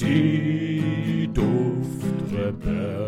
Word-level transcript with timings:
Die 0.00 1.28
Duftrebelle. 1.34 2.98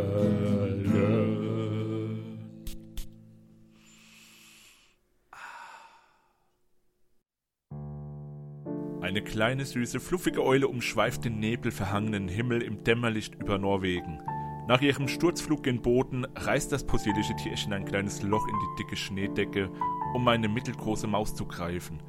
Eine 9.00 9.22
kleine, 9.22 9.64
süße, 9.64 10.00
fluffige 10.00 10.44
Eule 10.44 10.66
umschweift 10.66 11.24
den 11.24 11.38
nebelverhangenen 11.38 12.28
Himmel 12.28 12.62
im 12.62 12.82
Dämmerlicht 12.82 13.36
über 13.36 13.58
Norwegen. 13.58 14.20
Nach 14.66 14.80
ihrem 14.80 15.06
Sturzflug 15.08 15.62
gen 15.62 15.82
Boden 15.82 16.24
reißt 16.36 16.72
das 16.72 16.84
possierliche 16.84 17.36
Tierchen 17.36 17.72
ein 17.72 17.84
kleines 17.84 18.22
Loch 18.22 18.46
in 18.46 18.54
die 18.54 18.82
dicke 18.82 18.96
Schneedecke, 18.96 19.70
um 20.14 20.26
eine 20.28 20.48
mittelgroße 20.48 21.06
Maus 21.06 21.34
zu 21.34 21.44
greifen. 21.46 22.00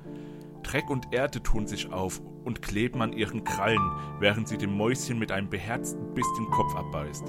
Dreck 0.71 0.89
und 0.89 1.13
Erde 1.13 1.43
tun 1.43 1.67
sich 1.67 1.91
auf 1.91 2.21
und 2.45 2.61
kleben 2.61 3.01
an 3.01 3.11
ihren 3.11 3.43
Krallen, 3.43 3.91
während 4.19 4.47
sie 4.47 4.57
dem 4.57 4.77
Mäuschen 4.77 5.19
mit 5.19 5.29
einem 5.29 5.49
beherzten 5.49 6.13
Biss 6.13 6.27
den 6.37 6.49
Kopf 6.49 6.73
abbeißt. 6.75 7.25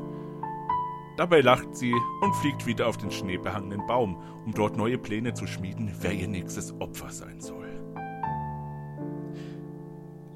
Dabei 1.16 1.40
lacht 1.40 1.74
sie 1.74 1.92
und 2.20 2.36
fliegt 2.36 2.66
wieder 2.66 2.86
auf 2.86 2.98
den 2.98 3.10
schneebehangenen 3.10 3.84
Baum, 3.88 4.16
um 4.46 4.52
dort 4.52 4.76
neue 4.76 4.96
Pläne 4.96 5.34
zu 5.34 5.48
schmieden, 5.48 5.92
wer 6.00 6.12
ihr 6.12 6.28
nächstes 6.28 6.72
Opfer 6.80 7.10
sein 7.10 7.40
soll. 7.40 7.68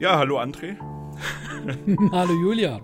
Ja, 0.00 0.18
hallo 0.18 0.40
André. 0.40 0.76
hallo 2.10 2.34
Julia. 2.34 2.80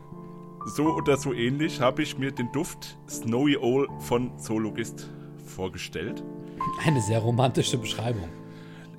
So 0.67 0.85
oder 0.95 1.17
so 1.17 1.33
ähnlich 1.33 1.81
habe 1.81 2.03
ich 2.03 2.17
mir 2.17 2.31
den 2.31 2.51
Duft 2.53 2.97
Snowy 3.09 3.57
Owl 3.57 3.89
von 3.99 4.39
Zoologist 4.39 5.11
vorgestellt. 5.45 6.23
Eine 6.87 7.03
sehr 7.03 7.19
romantische 7.19 7.77
Beschreibung. 7.77 8.29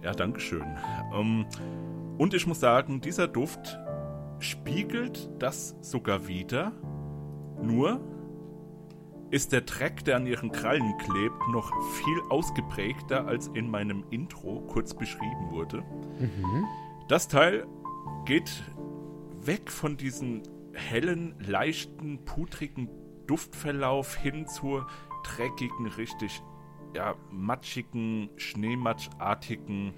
Ja, 0.04 0.12
danke 0.12 0.40
schön. 0.40 0.66
Ähm, 1.14 1.46
und 2.18 2.34
ich 2.34 2.46
muss 2.46 2.60
sagen, 2.60 3.02
dieser 3.02 3.28
Duft 3.28 3.80
spiegelt 4.40 5.30
das 5.40 5.76
sogar 5.82 6.28
wieder. 6.28 6.74
Nur 7.62 8.02
ist 9.32 9.52
der 9.52 9.62
Dreck, 9.62 10.06
der 10.06 10.18
an 10.18 10.28
ihren 10.28 10.52
Krallen 10.52 10.96
klebt, 10.98 11.48
noch 11.52 11.72
viel 11.96 12.22
ausgeprägter 12.30 13.26
als 13.26 13.48
in 13.48 13.70
meinem 13.70 14.04
Intro 14.12 14.62
kurz 14.68 14.94
beschrieben 14.94 15.50
wurde. 15.50 15.84
Mhm. 16.20 16.66
Das 17.08 17.28
Teil 17.28 17.66
geht 18.26 18.64
weg 19.42 19.72
von 19.72 19.98
diesem 19.98 20.44
hellen, 20.74 21.36
leichten, 21.40 22.26
putrigen 22.26 22.90
Duftverlauf 23.28 24.16
hin 24.16 24.48
zur 24.48 24.86
dreckigen, 25.24 25.88
richtig 25.88 26.44
ja, 26.94 27.16
matschigen, 27.32 28.30
schneematschartigen 28.38 29.94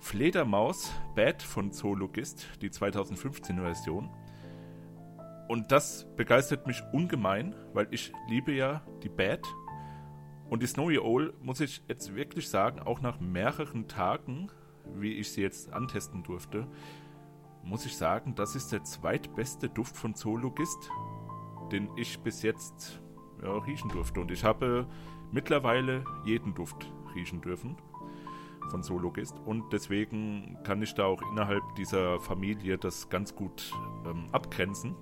Fledermaus 0.00 0.92
Bad 1.14 1.42
von 1.42 1.72
Zoologist, 1.72 2.48
die 2.62 2.70
2015 2.70 3.56
Version. 3.56 4.10
Und 5.48 5.72
das 5.72 6.06
begeistert 6.16 6.66
mich 6.66 6.82
ungemein, 6.92 7.54
weil 7.72 7.88
ich 7.90 8.12
liebe 8.28 8.52
ja 8.52 8.82
die 9.02 9.08
Bad. 9.08 9.46
Und 10.50 10.62
die 10.62 10.66
Snowy 10.66 10.98
Owl, 10.98 11.34
muss 11.42 11.60
ich 11.60 11.82
jetzt 11.88 12.14
wirklich 12.14 12.48
sagen, 12.48 12.80
auch 12.80 13.00
nach 13.00 13.20
mehreren 13.20 13.88
Tagen, 13.88 14.50
wie 14.94 15.14
ich 15.14 15.32
sie 15.32 15.42
jetzt 15.42 15.72
antesten 15.72 16.22
durfte, 16.22 16.66
muss 17.62 17.84
ich 17.84 17.96
sagen, 17.96 18.34
das 18.34 18.56
ist 18.56 18.72
der 18.72 18.84
zweitbeste 18.84 19.68
Duft 19.68 19.96
von 19.96 20.14
Zoologist, 20.14 20.90
den 21.72 21.90
ich 21.96 22.18
bis 22.20 22.42
jetzt 22.42 23.02
ja, 23.42 23.52
riechen 23.58 23.90
durfte. 23.90 24.20
Und 24.20 24.30
ich 24.30 24.44
habe 24.44 24.86
mittlerweile 25.32 26.04
jeden 26.24 26.54
Duft 26.54 26.92
riechen 27.14 27.40
dürfen 27.40 27.76
von 28.70 28.82
Zoologist 28.82 29.38
und 29.46 29.72
deswegen 29.72 30.58
kann 30.62 30.82
ich 30.82 30.94
da 30.94 31.06
auch 31.06 31.22
innerhalb 31.32 31.62
dieser 31.76 32.20
Familie 32.20 32.76
das 32.76 33.08
ganz 33.08 33.34
gut 33.34 33.72
ähm, 34.06 34.26
abgrenzen. 34.32 34.94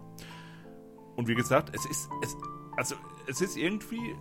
Und 1.17 1.27
wie 1.27 1.35
gesagt, 1.35 1.75
es 1.75 1.85
ist 1.87 2.09
es 2.23 2.37
also 2.77 2.95
es 3.27 3.41
ist 3.41 3.57
irgendwie 3.57 4.15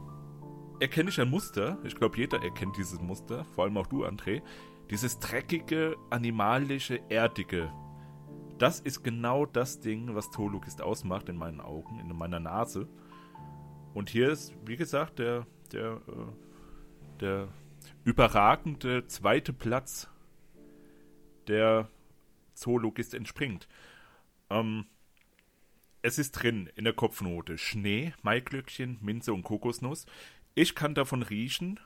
erkenne 0.80 1.10
ich 1.10 1.22
ein 1.22 1.30
Muster. 1.30 1.78
Ich 1.84 1.96
glaube, 1.96 2.18
jeder 2.18 2.42
erkennt 2.42 2.78
dieses 2.78 3.00
Muster, 3.00 3.46
vor 3.54 3.66
allem 3.66 3.78
auch 3.78 3.88
du, 3.88 4.06
André. 4.06 4.42
Dieses 4.90 5.20
dreckige, 5.20 5.96
animalische, 6.10 7.02
erdige 7.10 7.72
das 8.58 8.80
ist 8.80 9.04
genau 9.04 9.46
das 9.46 9.80
Ding, 9.80 10.16
was 10.16 10.30
Tolukist 10.32 10.82
ausmacht 10.82 11.30
in 11.30 11.36
meinen 11.36 11.60
Augen, 11.60 12.00
in 12.00 12.16
meiner 12.16 12.40
Nase. 12.40 12.88
Und 13.94 14.10
hier 14.10 14.30
ist, 14.30 14.54
wie 14.66 14.78
gesagt, 14.78 15.20
der, 15.20 15.46
der, 15.74 16.02
äh, 16.08 17.20
der 17.20 17.48
überragende 18.04 19.08
zweite 19.08 19.54
Platz, 19.54 20.10
der 21.48 21.90
Zoologist 22.54 23.14
entspringt. 23.14 23.68
Ähm, 24.50 24.86
es 26.02 26.20
ist 26.20 26.32
drin 26.34 26.70
in 26.76 26.84
der 26.84 26.94
Kopfnote 26.94 27.58
Schnee, 27.58 28.14
Maiglöckchen, 28.22 29.00
Minze 29.02 29.34
und 29.34 29.44
Kokosnuss. 29.44 30.06
Ich 30.54 30.76
kann 30.76 30.94
davon 30.94 31.24
riechen 31.24 31.80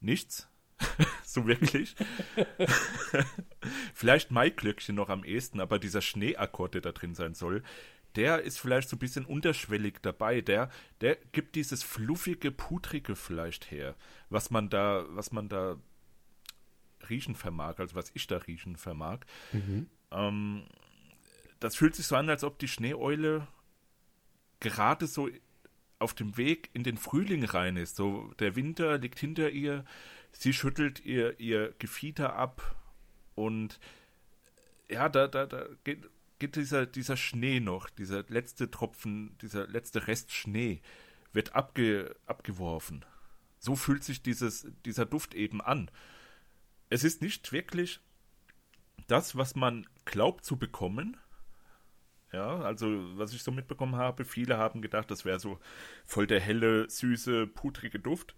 nichts. 0.00 0.48
so 1.24 1.46
wirklich. 1.46 1.96
vielleicht 3.94 4.30
Maiglöckchen 4.30 4.94
noch 4.94 5.08
am 5.08 5.24
ehesten, 5.24 5.60
aber 5.60 5.78
dieser 5.78 6.02
Schneeakkord, 6.02 6.74
der 6.74 6.80
da 6.82 6.92
drin 6.92 7.14
sein 7.14 7.34
soll, 7.34 7.62
der 8.16 8.42
ist 8.42 8.58
vielleicht 8.58 8.88
so 8.88 8.96
ein 8.96 8.98
bisschen 8.98 9.24
unterschwellig 9.24 9.98
dabei. 10.02 10.40
Der, 10.40 10.70
der 11.00 11.16
gibt 11.32 11.54
dieses 11.54 11.82
fluffige, 11.82 12.50
putrige 12.50 13.14
vielleicht 13.14 13.70
her, 13.70 13.94
was 14.30 14.50
man 14.50 14.68
da, 14.70 15.04
was 15.08 15.32
man 15.32 15.48
da 15.48 15.76
riechen 17.08 17.34
vermag, 17.34 17.78
also 17.78 17.94
was 17.94 18.10
ich 18.14 18.26
da 18.26 18.38
riechen 18.38 18.76
vermag. 18.76 19.20
Mhm. 19.52 19.88
Ähm, 20.10 20.66
das 21.60 21.76
fühlt 21.76 21.94
sich 21.94 22.06
so 22.06 22.16
an, 22.16 22.28
als 22.28 22.44
ob 22.44 22.58
die 22.58 22.68
Schneeeule 22.68 23.46
gerade 24.60 25.06
so 25.06 25.28
auf 25.98 26.14
dem 26.14 26.36
Weg 26.36 26.70
in 26.72 26.82
den 26.82 26.96
Frühling 26.96 27.44
rein 27.44 27.76
ist. 27.76 27.96
So, 27.96 28.32
der 28.38 28.56
Winter 28.56 28.98
liegt 28.98 29.18
hinter 29.18 29.50
ihr, 29.50 29.84
sie 30.32 30.52
schüttelt 30.52 31.04
ihr, 31.04 31.38
ihr 31.40 31.74
Gefieder 31.78 32.34
ab 32.34 32.76
und 33.34 33.78
ja, 34.90 35.08
da, 35.08 35.26
da, 35.26 35.46
da 35.46 35.66
geht, 35.84 36.08
geht 36.38 36.56
dieser, 36.56 36.86
dieser 36.86 37.16
Schnee 37.16 37.60
noch, 37.60 37.88
dieser 37.90 38.24
letzte 38.28 38.70
Tropfen, 38.70 39.36
dieser 39.38 39.66
letzte 39.66 40.06
Rest 40.06 40.32
Schnee 40.32 40.80
wird 41.32 41.54
abge, 41.54 42.14
abgeworfen. 42.26 43.04
So 43.58 43.76
fühlt 43.76 44.04
sich 44.04 44.22
dieses, 44.22 44.66
dieser 44.84 45.06
Duft 45.06 45.34
eben 45.34 45.60
an. 45.60 45.90
Es 46.88 47.04
ist 47.04 47.22
nicht 47.22 47.52
wirklich 47.52 48.00
das, 49.06 49.36
was 49.36 49.54
man 49.54 49.86
glaubt 50.04 50.44
zu 50.44 50.56
bekommen. 50.58 51.16
Ja, 52.32 52.60
also 52.60 52.86
was 53.18 53.32
ich 53.32 53.42
so 53.42 53.50
mitbekommen 53.50 53.96
habe, 53.96 54.24
viele 54.24 54.58
haben 54.58 54.82
gedacht, 54.82 55.10
das 55.10 55.24
wäre 55.24 55.40
so 55.40 55.58
voll 56.04 56.26
der 56.26 56.40
helle, 56.40 56.88
süße, 56.90 57.46
putrige 57.46 57.98
Duft. 57.98 58.34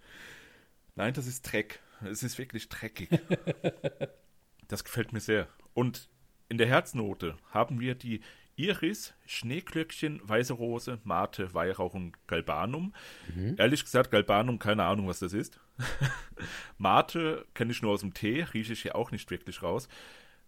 Nein, 0.94 1.14
das 1.14 1.26
ist 1.26 1.42
Dreck. 1.42 1.80
Es 2.04 2.22
ist 2.22 2.38
wirklich 2.38 2.68
dreckig. 2.68 3.08
das 4.68 4.84
gefällt 4.84 5.12
mir 5.12 5.20
sehr. 5.20 5.48
Und 5.74 6.08
in 6.48 6.58
der 6.58 6.66
Herznote 6.66 7.36
haben 7.50 7.80
wir 7.80 7.94
die 7.94 8.20
Iris, 8.56 9.14
Schneeglöckchen, 9.24 10.20
Weiße 10.24 10.52
Rose, 10.52 10.98
Mate, 11.04 11.54
Weihrauch 11.54 11.94
und 11.94 12.16
Galbanum. 12.26 12.92
Mhm. 13.34 13.54
Ehrlich 13.56 13.84
gesagt, 13.84 14.10
Galbanum, 14.10 14.58
keine 14.58 14.84
Ahnung, 14.84 15.06
was 15.06 15.20
das 15.20 15.32
ist. 15.32 15.60
Mate 16.78 17.46
kenne 17.54 17.70
ich 17.70 17.82
nur 17.82 17.92
aus 17.92 18.00
dem 18.00 18.14
Tee, 18.14 18.42
rieche 18.42 18.72
ich 18.72 18.82
hier 18.82 18.96
auch 18.96 19.12
nicht 19.12 19.30
wirklich 19.30 19.62
raus. 19.62 19.88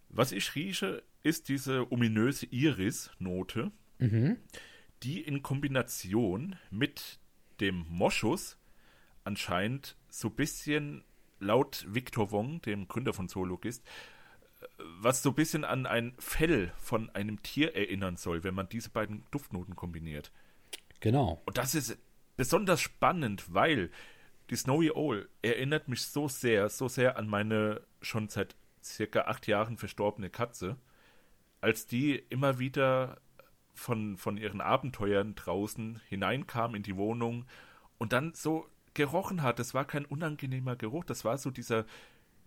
Was 0.09 0.33
ich 0.33 0.57
rieche, 0.57 1.05
ist 1.23 1.49
diese 1.49 1.93
ominöse 1.93 2.47
Iris-Note, 2.47 3.71
mhm. 3.99 4.39
die 5.05 5.21
in 5.21 5.43
Kombination 5.43 6.57
mit 6.71 7.21
dem 7.61 7.87
Moschus 7.89 8.57
anscheinend 9.23 9.97
so 10.09 10.29
ein 10.29 10.35
bisschen 10.35 11.05
laut 11.39 11.87
Victor 11.89 12.33
Wong, 12.33 12.61
dem 12.63 12.89
Gründer 12.89 13.13
von 13.13 13.29
Zoologist, 13.29 13.85
was 14.79 15.23
so 15.23 15.31
ein 15.31 15.35
bisschen 15.35 15.65
an 15.65 15.87
ein 15.87 16.15
Fell 16.19 16.73
von 16.79 17.11
einem 17.11 17.43
Tier 17.43 17.75
erinnern 17.75 18.17
soll, 18.17 18.45
wenn 18.45 18.55
man 18.55 18.69
diese 18.69 18.91
beiden 18.91 19.25
Duftnoten 19.31 19.77
kombiniert. 19.77 20.33
Genau. 21.01 21.41
Und 21.47 21.59
das 21.59 21.75
ist 21.75 21.99
besonders 22.37 22.81
spannend, 22.81 23.53
weil 23.55 23.91
die 24.51 24.57
Snowy 24.57 24.91
Owl 24.91 25.29
erinnert 25.43 25.89
mich 25.89 26.03
so 26.03 26.29
sehr, 26.29 26.69
so 26.69 26.89
sehr 26.89 27.17
an 27.17 27.29
meine 27.29 27.83
schon 28.03 28.29
seit 28.29 28.57
circa 28.83 29.23
acht 29.23 29.47
Jahren 29.47 29.77
verstorbene 29.77 30.31
Katze, 30.31 30.77
als 31.61 31.87
die 31.87 32.17
immer 32.17 32.59
wieder 32.59 33.21
von, 33.75 34.17
von 34.17 34.37
ihren 34.37 34.61
Abenteuern 34.61 35.35
draußen 35.35 36.01
hineinkam 36.09 36.75
in 36.75 36.83
die 36.83 36.97
Wohnung 36.97 37.47
und 37.99 38.13
dann 38.13 38.35
so 38.35 38.67
gerochen 38.95 39.43
hat. 39.43 39.59
Das 39.59 39.73
war 39.73 39.85
kein 39.85 40.05
unangenehmer 40.05 40.77
Geruch, 40.77 41.05
das 41.05 41.25
war 41.25 41.39
so 41.39 41.51
dieser 41.51 41.87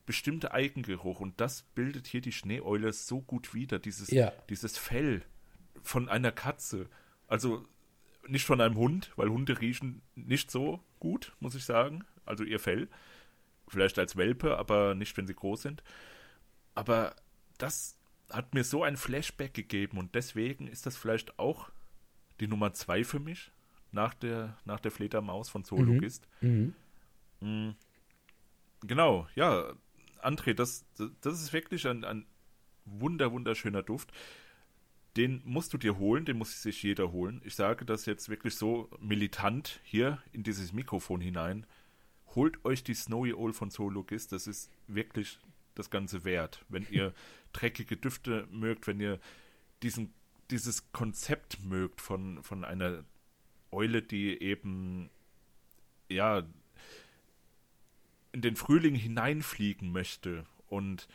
bestimmte 0.06 0.54
Eigengeruch. 0.54 1.20
Und 1.20 1.40
das 1.40 1.64
bildet 1.76 2.08
hier 2.08 2.22
die 2.22 2.32
Schneeeule 2.32 2.94
so 2.94 3.22
gut 3.22 3.54
wider, 3.54 3.80
dieses, 3.80 4.10
ja. 4.12 4.32
dieses 4.50 4.78
Fell 4.78 5.24
von 5.82 6.10
einer 6.10 6.32
Katze. 6.32 6.90
Also 7.28 7.66
nicht 8.28 8.46
von 8.46 8.62
einem 8.62 8.76
Hund, 8.76 9.12
weil 9.16 9.30
Hunde 9.30 9.60
riechen 9.60 10.02
nicht 10.16 10.52
so 10.52 10.84
gut, 11.00 11.34
muss 11.40 11.56
ich 11.56 11.66
sagen. 11.66 12.04
Also 12.26 12.44
ihr 12.44 12.60
Fell. 12.60 12.88
Vielleicht 13.68 13.98
als 13.98 14.16
Welpe, 14.16 14.58
aber 14.58 14.94
nicht, 14.94 15.16
wenn 15.18 15.28
sie 15.28 15.34
groß 15.34 15.62
sind. 15.62 15.84
Aber 16.76 17.16
das 17.58 17.98
hat 18.30 18.54
mir 18.54 18.64
so 18.64 18.84
ein 18.84 18.98
Flashback 18.98 19.54
gegeben 19.54 19.98
und 19.98 20.16
deswegen 20.16 20.68
ist 20.68 20.86
das 20.86 20.98
vielleicht 20.98 21.38
auch 21.40 21.70
die 22.40 22.48
Nummer 22.48 22.74
zwei 22.74 23.04
für 23.04 23.20
mich 23.20 23.52
nach 23.92 24.14
der, 24.14 24.58
nach 24.66 24.80
der 24.80 24.92
Fledermaus 24.92 25.50
von 25.50 25.64
Zoologist. 25.64 26.28
Mhm. 26.42 26.74
Mhm. 27.42 27.76
Genau, 28.82 29.28
ja, 29.36 29.74
André, 30.24 30.54
das, 30.54 30.86
das 31.22 31.42
ist 31.42 31.54
wirklich 31.54 31.88
ein, 31.88 32.04
ein 32.04 32.26
wunder, 32.86 33.32
wunderschöner 33.32 33.84
Duft. 33.84 34.12
Den 35.16 35.42
musst 35.46 35.74
du 35.74 35.78
dir 35.78 35.98
holen, 35.98 36.26
den 36.26 36.38
muss 36.38 36.62
sich 36.62 36.82
jeder 36.82 37.12
holen. 37.12 37.42
Ich 37.44 37.56
sage 37.56 37.86
das 37.86 38.06
jetzt 38.06 38.30
wirklich 38.30 38.56
so 38.56 38.90
militant 39.00 39.80
hier 39.84 40.22
in 40.32 40.44
dieses 40.44 40.74
Mikrofon 40.74 41.22
hinein. 41.22 41.68
Holt 42.36 42.66
euch 42.66 42.84
die 42.84 42.96
Snowy 42.96 43.34
Owl 43.34 43.54
von 43.54 43.70
Zoologist, 43.70 44.32
das 44.32 44.48
ist 44.48 44.72
wirklich 44.88 45.40
das 45.76 45.92
Ganze 45.92 46.24
wert. 46.24 46.66
Wenn 46.68 46.88
ihr 46.90 47.14
dreckige 47.54 47.96
Düfte 47.96 48.48
mögt, 48.52 48.88
wenn 48.88 49.00
ihr 49.00 49.20
diesen, 49.84 50.14
dieses 50.50 50.92
Konzept 50.92 51.64
mögt 51.64 52.02
von, 52.02 52.42
von 52.42 52.66
einer 52.66 53.04
Eule, 53.72 54.02
die 54.02 54.42
eben 54.42 55.12
ja 56.10 56.44
in 58.34 58.42
den 58.42 58.56
Frühling 58.58 58.96
hineinfliegen 58.96 59.92
möchte 59.92 60.46
und 60.68 61.08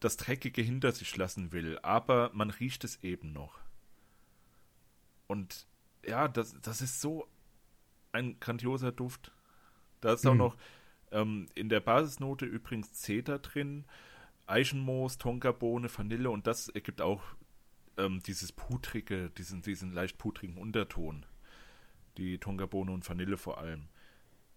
das 0.00 0.16
Dreckige 0.16 0.60
hinter 0.60 0.92
sich 0.92 1.16
lassen 1.16 1.52
will, 1.52 1.78
aber 1.82 2.30
man 2.34 2.50
riecht 2.50 2.84
es 2.84 3.02
eben 3.02 3.32
noch. 3.32 3.60
Und 5.28 5.66
ja, 6.04 6.28
das, 6.28 6.60
das 6.60 6.82
ist 6.82 7.00
so 7.00 7.28
ein 8.10 8.38
grandioser 8.40 8.92
Duft. 8.92 9.32
Da 10.00 10.12
ist 10.12 10.24
mhm. 10.24 10.30
auch 10.30 10.34
noch 10.34 10.56
ähm, 11.12 11.46
in 11.54 11.68
der 11.68 11.80
Basisnote 11.80 12.44
übrigens 12.44 12.92
Zeder 12.92 13.38
drin, 13.38 13.84
Eichenmoos, 14.46 15.18
Tonkabohne, 15.18 15.88
Vanille 15.96 16.28
und 16.28 16.46
das 16.48 16.68
ergibt 16.68 17.00
auch 17.00 17.22
ähm, 17.96 18.20
dieses 18.26 18.50
putrige, 18.50 19.30
diesen, 19.30 19.62
diesen 19.62 19.92
leicht 19.92 20.18
putrigen 20.18 20.58
Unterton. 20.58 21.24
Die 22.18 22.38
Tonkabohne 22.38 22.90
und 22.90 23.08
Vanille 23.08 23.38
vor 23.38 23.58
allem. 23.58 23.88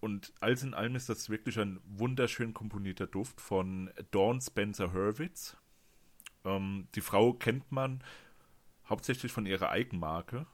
Und 0.06 0.32
alles 0.38 0.62
in 0.62 0.72
allem 0.72 0.94
ist 0.94 1.08
das 1.08 1.30
wirklich 1.30 1.58
ein 1.58 1.80
wunderschön 1.84 2.54
komponierter 2.54 3.08
Duft 3.08 3.40
von 3.40 3.90
Dawn 4.12 4.40
Spencer 4.40 4.92
Hurwitz. 4.92 5.56
Ähm, 6.44 6.86
die 6.94 7.00
Frau 7.00 7.32
kennt 7.32 7.72
man 7.72 8.04
hauptsächlich 8.88 9.32
von 9.32 9.46
ihrer 9.46 9.70
Eigenmarke. 9.70 10.46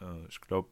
Äh, 0.00 0.26
ich 0.30 0.40
glaube, 0.40 0.70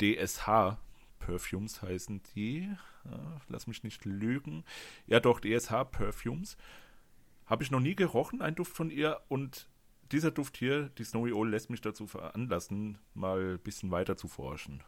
DSH 0.00 0.78
Perfumes 1.18 1.82
heißen 1.82 2.22
die. 2.36 2.58
Äh, 3.04 3.40
lass 3.48 3.66
mich 3.66 3.82
nicht 3.82 4.04
lügen. 4.04 4.62
Ja, 5.08 5.18
doch, 5.18 5.40
DSH 5.40 5.82
Perfumes. 5.90 6.56
Habe 7.46 7.64
ich 7.64 7.72
noch 7.72 7.80
nie 7.80 7.96
gerochen, 7.96 8.40
ein 8.40 8.54
Duft 8.54 8.76
von 8.76 8.88
ihr. 8.88 9.20
Und 9.26 9.68
dieser 10.12 10.30
Duft 10.30 10.56
hier, 10.56 10.90
die 10.90 11.02
Snowy 11.02 11.32
Owl, 11.32 11.50
lässt 11.50 11.70
mich 11.70 11.80
dazu 11.80 12.06
veranlassen, 12.06 12.98
mal 13.14 13.54
ein 13.54 13.58
bisschen 13.58 13.90
weiter 13.90 14.16
zu 14.16 14.28
forschen. 14.28 14.80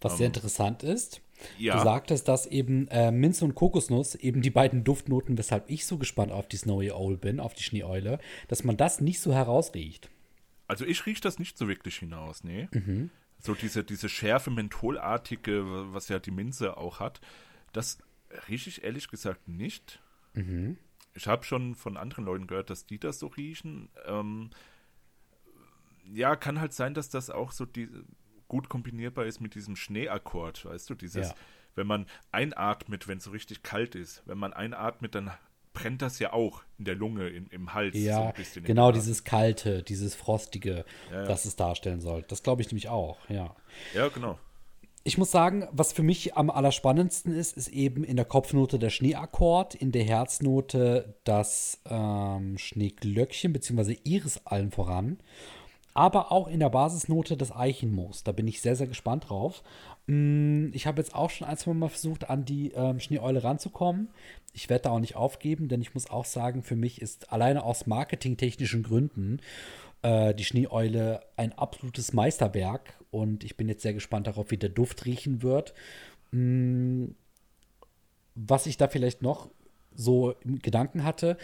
Was 0.00 0.12
um, 0.12 0.16
sehr 0.16 0.26
ähm, 0.28 0.32
interessant 0.32 0.82
ist. 0.82 1.20
Ja. 1.58 1.76
Du 1.76 1.84
sagtest, 1.84 2.28
dass 2.28 2.46
eben 2.46 2.88
äh, 2.88 3.10
Minze 3.10 3.44
und 3.44 3.54
Kokosnuss 3.54 4.14
eben 4.14 4.42
die 4.42 4.50
beiden 4.50 4.84
Duftnoten, 4.84 5.36
weshalb 5.38 5.68
ich 5.68 5.86
so 5.86 5.98
gespannt 5.98 6.32
auf 6.32 6.48
die 6.48 6.56
Snowy 6.56 6.90
Owl 6.90 7.16
bin, 7.16 7.40
auf 7.40 7.54
die 7.54 7.62
Schneeeule, 7.62 8.18
dass 8.48 8.64
man 8.64 8.76
das 8.76 9.00
nicht 9.00 9.20
so 9.20 9.32
herausriecht. 9.32 10.10
Also 10.66 10.84
ich 10.84 11.04
rieche 11.06 11.20
das 11.20 11.38
nicht 11.38 11.58
so 11.58 11.68
wirklich 11.68 11.96
hinaus, 11.96 12.44
nee. 12.44 12.68
Mhm. 12.72 13.10
So 13.38 13.54
diese, 13.54 13.84
diese 13.84 14.08
schärfe, 14.08 14.50
mentholartige, 14.50 15.92
was 15.92 16.08
ja 16.08 16.18
die 16.18 16.30
Minze 16.30 16.76
auch 16.76 17.00
hat, 17.00 17.20
das 17.72 17.98
rieche 18.48 18.70
ich 18.70 18.84
ehrlich 18.84 19.08
gesagt 19.08 19.48
nicht. 19.48 20.00
Mhm. 20.32 20.78
Ich 21.14 21.26
habe 21.26 21.44
schon 21.44 21.74
von 21.74 21.96
anderen 21.96 22.24
Leuten 22.24 22.46
gehört, 22.46 22.70
dass 22.70 22.86
die 22.86 22.98
das 22.98 23.18
so 23.18 23.26
riechen. 23.28 23.88
Ähm, 24.06 24.50
ja, 26.12 26.36
kann 26.36 26.60
halt 26.60 26.72
sein, 26.72 26.94
dass 26.94 27.08
das 27.08 27.30
auch 27.30 27.52
so 27.52 27.66
die, 27.66 27.88
gut 28.54 28.68
kombinierbar 28.68 29.26
ist 29.26 29.40
mit 29.40 29.56
diesem 29.56 29.74
Schneeakkord, 29.74 30.64
weißt 30.64 30.88
du, 30.88 30.94
dieses, 30.94 31.30
ja. 31.30 31.34
wenn 31.74 31.88
man 31.88 32.06
einatmet, 32.30 33.08
wenn 33.08 33.18
es 33.18 33.24
so 33.24 33.32
richtig 33.32 33.64
kalt 33.64 33.96
ist, 33.96 34.22
wenn 34.26 34.38
man 34.38 34.52
einatmet, 34.52 35.16
dann 35.16 35.32
brennt 35.72 36.02
das 36.02 36.20
ja 36.20 36.32
auch 36.32 36.62
in 36.78 36.84
der 36.84 36.94
Lunge, 36.94 37.26
in, 37.26 37.48
im 37.48 37.74
Hals. 37.74 37.96
Ja, 37.96 38.32
so 38.36 38.60
genau 38.60 38.92
dieses 38.92 39.24
Kalte, 39.24 39.82
dieses 39.82 40.14
Frostige, 40.14 40.84
ja. 41.10 41.24
das 41.24 41.46
es 41.46 41.56
darstellen 41.56 42.00
soll. 42.00 42.24
Das 42.28 42.44
glaube 42.44 42.62
ich 42.62 42.68
nämlich 42.68 42.90
auch, 42.90 43.18
ja. 43.28 43.56
Ja, 43.92 44.06
genau. 44.06 44.38
Ich 45.02 45.18
muss 45.18 45.32
sagen, 45.32 45.66
was 45.72 45.92
für 45.92 46.04
mich 46.04 46.36
am 46.36 46.48
allerspannendsten 46.48 47.34
ist, 47.34 47.56
ist 47.56 47.66
eben 47.66 48.04
in 48.04 48.14
der 48.14 48.24
Kopfnote 48.24 48.78
der 48.78 48.90
Schneeakkord, 48.90 49.74
in 49.74 49.90
der 49.90 50.04
Herznote 50.04 51.16
das 51.24 51.80
ähm, 51.86 52.56
Schneeglöckchen, 52.56 53.52
beziehungsweise 53.52 53.98
Iris 54.04 54.46
allen 54.46 54.70
voran 54.70 55.18
aber 55.94 56.32
auch 56.32 56.48
in 56.48 56.58
der 56.58 56.70
Basisnote 56.70 57.36
des 57.36 57.54
Eichenmoos. 57.54 58.24
Da 58.24 58.32
bin 58.32 58.48
ich 58.48 58.60
sehr, 58.60 58.74
sehr 58.74 58.88
gespannt 58.88 59.30
drauf. 59.30 59.62
Mm, 60.06 60.70
ich 60.72 60.86
habe 60.86 61.00
jetzt 61.00 61.14
auch 61.14 61.30
schon 61.30 61.46
ein, 61.46 61.56
zwei 61.56 61.72
Mal 61.72 61.88
versucht, 61.88 62.28
an 62.28 62.44
die 62.44 62.72
ähm, 62.72 62.98
Schneeeule 62.98 63.44
ranzukommen. 63.44 64.08
Ich 64.52 64.68
werde 64.68 64.82
da 64.82 64.90
auch 64.90 65.00
nicht 65.00 65.14
aufgeben, 65.14 65.68
denn 65.68 65.80
ich 65.80 65.94
muss 65.94 66.10
auch 66.10 66.24
sagen, 66.24 66.62
für 66.62 66.76
mich 66.76 67.00
ist 67.00 67.32
alleine 67.32 67.62
aus 67.62 67.86
marketingtechnischen 67.86 68.82
Gründen 68.82 69.40
äh, 70.02 70.34
die 70.34 70.44
Schneeeule 70.44 71.20
ein 71.36 71.52
absolutes 71.52 72.12
Meisterwerk 72.12 72.98
und 73.12 73.44
ich 73.44 73.56
bin 73.56 73.68
jetzt 73.68 73.82
sehr 73.82 73.94
gespannt 73.94 74.26
darauf, 74.26 74.50
wie 74.50 74.58
der 74.58 74.70
Duft 74.70 75.06
riechen 75.06 75.42
wird. 75.42 75.74
Mm, 76.32 77.06
was 78.34 78.66
ich 78.66 78.76
da 78.76 78.88
vielleicht 78.88 79.22
noch 79.22 79.48
so 79.94 80.32
im 80.44 80.58
Gedanken 80.58 81.04
hatte, 81.04 81.38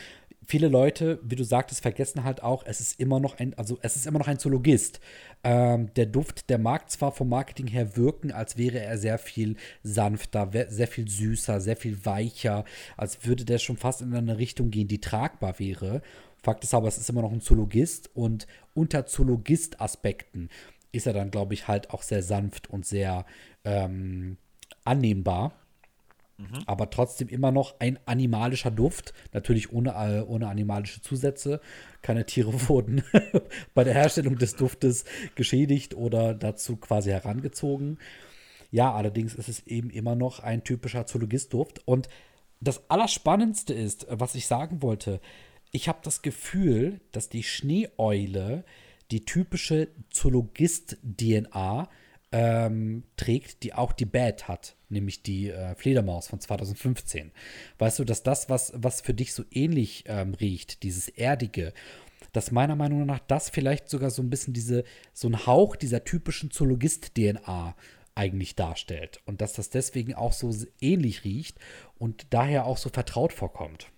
viele 0.51 0.67
Leute, 0.67 1.21
wie 1.23 1.37
du 1.37 1.45
sagtest, 1.45 1.81
vergessen 1.81 2.25
halt 2.25 2.43
auch, 2.43 2.65
es 2.67 2.81
ist 2.81 2.99
immer 2.99 3.21
noch 3.21 3.39
ein, 3.39 3.55
also 3.57 3.79
es 3.83 3.95
ist 3.95 4.07
immer 4.07 4.19
noch 4.19 4.27
ein 4.27 4.41
Zoologist. 4.41 5.01
Ähm, 5.45 5.95
der 5.95 6.07
Duft, 6.07 6.51
der 6.51 6.59
mag 6.59 6.91
zwar 6.91 7.13
vom 7.13 7.29
Marketing 7.29 7.69
her 7.69 7.97
wirken, 7.97 8.33
als 8.33 8.59
wäre 8.59 8.81
er 8.81 8.99
sehr 8.99 9.19
viel 9.19 9.57
sanfter, 9.85 10.51
sehr 10.69 10.89
viel 10.89 11.09
süßer, 11.09 11.61
sehr 11.61 11.77
viel 11.77 12.05
weicher, 12.05 12.65
als 12.97 13.25
würde 13.25 13.45
der 13.45 13.59
schon 13.59 13.77
fast 13.77 14.03
in 14.03 14.13
eine 14.13 14.39
Richtung 14.39 14.71
gehen, 14.71 14.89
die 14.89 15.01
tragbar 15.01 15.59
wäre. 15.61 16.03
Fakt 16.43 16.65
ist 16.65 16.75
aber, 16.75 16.89
es 16.89 16.99
ist 16.99 17.09
immer 17.09 17.23
noch 17.23 17.33
ein 17.33 17.41
Zoologist 17.41 18.11
und 18.15 18.49
unter 18.75 19.07
Zoologist-Aspekten 19.07 20.49
ist 20.91 21.07
er 21.07 21.13
dann, 21.13 21.31
glaube 21.31 21.55
ich, 21.55 21.69
halt 21.69 21.91
auch 21.91 22.03
sehr 22.03 22.25
sanft 22.25 22.69
und 22.69 22.85
sehr 22.85 23.25
ähm, 23.65 24.37
annehmbar. 24.85 25.53
Mhm. 26.41 26.63
Aber 26.67 26.91
trotzdem 26.91 27.29
immer 27.29 27.53
noch 27.53 27.79
ein 27.81 27.99
animalischer 28.07 28.71
Duft. 28.71 29.13
Natürlich 29.33 29.73
ohne, 29.73 29.91
äh, 29.91 30.23
ohne 30.23 30.49
animalische 30.49 31.03
Zusätze. 31.03 31.61
Keine 32.03 32.25
Tiere 32.25 32.53
wurden 32.69 33.03
bei 33.75 33.85
der 33.85 33.95
Herstellung 33.95 34.39
des 34.39 34.57
Duftes 34.57 35.05
geschädigt 35.35 35.95
oder 35.95 36.35
dazu 36.35 36.77
quasi 36.77 37.11
herangezogen. 37.11 37.99
Ja, 38.71 38.95
allerdings 38.95 39.35
ist 39.35 39.49
es 39.49 39.67
eben 39.67 39.91
immer 39.91 40.15
noch 40.15 40.41
ein 40.41 40.65
typischer 40.65 41.07
Zoologist-Duft. 41.07 41.87
Und 41.87 42.09
das 42.61 42.89
Allerspannendste 42.89 43.75
ist, 43.75 44.07
was 44.09 44.35
ich 44.35 44.47
sagen 44.47 44.81
wollte, 44.83 45.21
ich 45.73 45.89
habe 45.89 46.01
das 46.03 46.23
Gefühl, 46.23 47.01
dass 47.13 47.29
die 47.29 47.43
Schneeeule 47.43 48.65
die 49.11 49.25
typische 49.25 49.89
Zoologist-DNA 50.11 51.89
ähm, 52.33 53.03
trägt, 53.17 53.63
die 53.63 53.75
auch 53.75 53.93
die 53.93 54.05
Bad 54.05 54.49
hat, 54.49 54.77
nämlich 54.89 55.23
die 55.23 55.51
äh, 55.51 55.75
Fledermaus 55.75 56.29
von 56.29 56.41
2015. 56.41 57.33
Weißt 57.79 57.99
du, 57.99 58.05
dass 58.05 58.23
das, 58.23 58.49
was, 58.49 58.73
was 58.77 59.01
für 59.01 59.15
dich 59.15 59.35
so 59.35 59.45
ähnlich 59.51 60.05
ähm, 60.07 60.35
riecht, 60.35 60.83
dieses 60.83 61.09
Erdige, 61.09 61.73
dass 62.33 62.53
meiner 62.53 62.77
Meinung 62.77 63.07
nach 63.07 63.19
das 63.19 63.51
vielleicht 63.51 63.89
sogar 63.89 64.11
so 64.11 64.23
ein 64.23 64.31
bisschen 64.31 64.55
diese, 64.55 64.85
so 65.13 65.29
ein 65.29 65.47
Hauch 65.47 65.75
dieser 65.75 66.05
typischen 66.05 66.51
Zoologist-DNA 66.51 67.75
eigentlich 68.15 68.55
darstellt. 68.55 69.21
Und 69.25 69.41
dass 69.41 69.55
das 69.55 69.71
deswegen 69.71 70.15
auch 70.15 70.33
so 70.33 70.55
ähnlich 70.81 71.25
riecht 71.25 71.59
und 71.99 72.27
daher 72.31 72.67
auch 72.67 72.79
so 72.79 72.91
vertraut 72.91 73.33
vorkommt. 73.33 73.91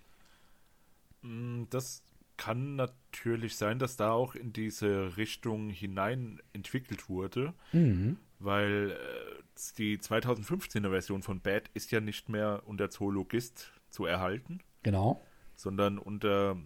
Mm, 1.21 1.63
das 1.69 2.01
kann 2.43 2.75
natürlich 2.75 3.55
sein, 3.55 3.79
dass 3.79 3.95
da 3.95 4.11
auch 4.11 4.35
in 4.35 4.51
diese 4.51 5.15
Richtung 5.15 5.69
hinein 5.69 6.41
entwickelt 6.51 7.07
wurde, 7.07 7.53
mhm. 7.71 8.17
weil 8.39 8.91
äh, 8.91 9.43
die 9.77 9.97
2015er 9.97 10.89
Version 10.89 11.23
von 11.23 11.39
Bad 11.39 11.69
ist 11.73 11.91
ja 11.91 12.01
nicht 12.01 12.27
mehr 12.27 12.63
unter 12.65 12.89
Zoologist 12.89 13.71
zu 13.89 14.05
erhalten. 14.05 14.59
Genau. 14.83 15.21
Sondern 15.55 15.97
unter 15.97 16.57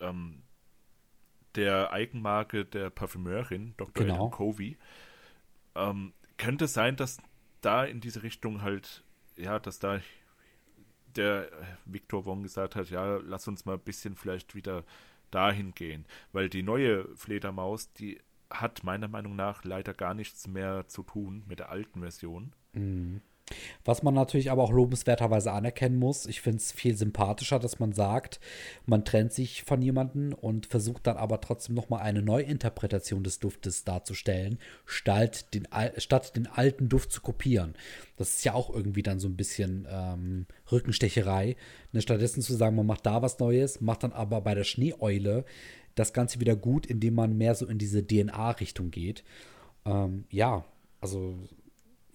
ähm, 0.00 0.42
der 1.54 1.92
Eigenmarke 1.92 2.64
der 2.64 2.88
Parfümeurin, 2.88 3.74
Dr. 3.76 4.06
Genau. 4.06 4.30
Covey. 4.30 4.78
Ähm, 5.74 6.14
könnte 6.38 6.66
sein, 6.66 6.96
dass 6.96 7.18
da 7.60 7.84
in 7.84 8.00
diese 8.00 8.22
Richtung 8.22 8.62
halt, 8.62 9.04
ja, 9.36 9.58
dass 9.58 9.80
da 9.80 10.00
der 11.14 11.50
Victor 11.84 12.24
Wong 12.24 12.42
gesagt 12.42 12.74
hat, 12.74 12.88
ja, 12.88 13.16
lass 13.16 13.48
uns 13.48 13.66
mal 13.66 13.74
ein 13.74 13.80
bisschen 13.80 14.16
vielleicht 14.16 14.54
wieder 14.54 14.82
dahin 15.30 15.74
gehen. 15.74 16.06
Weil 16.32 16.48
die 16.48 16.62
neue 16.62 17.08
Fledermaus, 17.16 17.92
die 17.92 18.20
hat 18.50 18.84
meiner 18.84 19.08
Meinung 19.08 19.36
nach 19.36 19.64
leider 19.64 19.92
gar 19.92 20.14
nichts 20.14 20.46
mehr 20.46 20.86
zu 20.88 21.02
tun 21.02 21.42
mit 21.46 21.58
der 21.58 21.70
alten 21.70 22.00
Version. 22.00 22.52
Mhm. 22.72 23.20
Was 23.84 24.02
man 24.02 24.14
natürlich 24.14 24.50
aber 24.50 24.64
auch 24.64 24.72
lobenswerterweise 24.72 25.52
anerkennen 25.52 25.98
muss, 25.98 26.26
ich 26.26 26.40
finde 26.40 26.58
es 26.58 26.72
viel 26.72 26.96
sympathischer, 26.96 27.60
dass 27.60 27.78
man 27.78 27.92
sagt, 27.92 28.40
man 28.86 29.04
trennt 29.04 29.32
sich 29.32 29.62
von 29.62 29.80
jemandem 29.80 30.32
und 30.32 30.66
versucht 30.66 31.06
dann 31.06 31.16
aber 31.16 31.40
trotzdem 31.40 31.76
nochmal 31.76 32.00
eine 32.00 32.22
Neuinterpretation 32.22 33.22
des 33.22 33.38
Duftes 33.38 33.84
darzustellen, 33.84 34.58
statt 34.84 35.54
den, 35.54 35.68
statt 35.98 36.34
den 36.34 36.48
alten 36.48 36.88
Duft 36.88 37.12
zu 37.12 37.20
kopieren. 37.20 37.74
Das 38.16 38.36
ist 38.36 38.44
ja 38.44 38.54
auch 38.54 38.70
irgendwie 38.70 39.04
dann 39.04 39.20
so 39.20 39.28
ein 39.28 39.36
bisschen 39.36 39.86
ähm, 39.88 40.46
Rückenstecherei. 40.72 41.56
Ne, 41.92 42.02
stattdessen 42.02 42.42
zu 42.42 42.54
sagen, 42.54 42.74
man 42.74 42.86
macht 42.86 43.06
da 43.06 43.22
was 43.22 43.38
Neues, 43.38 43.80
macht 43.80 44.02
dann 44.02 44.12
aber 44.12 44.40
bei 44.40 44.54
der 44.54 44.64
Schneeeule 44.64 45.44
das 45.94 46.12
Ganze 46.12 46.40
wieder 46.40 46.56
gut, 46.56 46.86
indem 46.86 47.14
man 47.14 47.38
mehr 47.38 47.54
so 47.54 47.66
in 47.66 47.78
diese 47.78 48.04
DNA-Richtung 48.04 48.90
geht. 48.90 49.22
Ähm, 49.84 50.24
ja, 50.30 50.64
also 51.00 51.38